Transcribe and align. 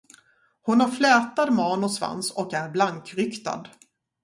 Hon 0.61 0.79
har 0.81 0.87
flätad 0.89 1.51
man 1.53 1.83
och 1.83 1.91
svans 1.91 2.31
och 2.31 2.53
är 2.53 2.69
blankryktad. 2.69 3.67